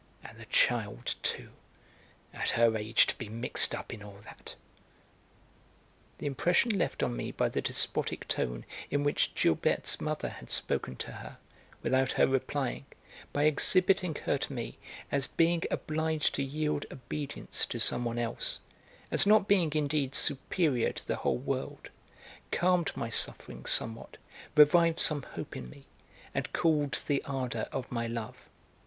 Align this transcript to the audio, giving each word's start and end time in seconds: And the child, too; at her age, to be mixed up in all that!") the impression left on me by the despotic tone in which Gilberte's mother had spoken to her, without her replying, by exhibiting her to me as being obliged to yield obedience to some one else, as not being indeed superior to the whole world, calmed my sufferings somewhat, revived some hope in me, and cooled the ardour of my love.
And 0.23 0.39
the 0.39 0.45
child, 0.47 1.13
too; 1.21 1.51
at 2.33 2.49
her 2.57 2.75
age, 2.75 3.05
to 3.05 3.15
be 3.19 3.29
mixed 3.29 3.75
up 3.75 3.93
in 3.93 4.01
all 4.01 4.19
that!") 4.23 4.55
the 6.17 6.25
impression 6.25 6.75
left 6.75 7.03
on 7.03 7.15
me 7.15 7.31
by 7.31 7.49
the 7.49 7.61
despotic 7.61 8.27
tone 8.27 8.65
in 8.89 9.03
which 9.03 9.35
Gilberte's 9.35 10.01
mother 10.01 10.29
had 10.29 10.49
spoken 10.49 10.95
to 10.95 11.11
her, 11.11 11.37
without 11.83 12.13
her 12.13 12.25
replying, 12.25 12.87
by 13.31 13.43
exhibiting 13.43 14.15
her 14.25 14.39
to 14.39 14.51
me 14.51 14.79
as 15.11 15.27
being 15.27 15.61
obliged 15.69 16.33
to 16.33 16.43
yield 16.43 16.87
obedience 16.91 17.67
to 17.67 17.79
some 17.79 18.03
one 18.03 18.17
else, 18.17 18.59
as 19.11 19.27
not 19.27 19.47
being 19.47 19.71
indeed 19.75 20.15
superior 20.15 20.91
to 20.93 21.05
the 21.05 21.17
whole 21.17 21.37
world, 21.37 21.89
calmed 22.51 22.91
my 22.97 23.11
sufferings 23.11 23.69
somewhat, 23.69 24.17
revived 24.55 24.97
some 24.99 25.21
hope 25.35 25.55
in 25.55 25.69
me, 25.69 25.85
and 26.33 26.51
cooled 26.53 27.03
the 27.05 27.23
ardour 27.23 27.67
of 27.71 27.91
my 27.91 28.07
love. 28.07 28.37